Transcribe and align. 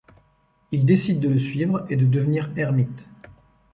Il 0.71 0.83
décide 0.87 1.19
de 1.19 1.29
le 1.29 1.37
suivre 1.37 1.85
et 1.89 1.95
de 1.95 2.07
devenir 2.07 2.49
ermite. 2.57 3.05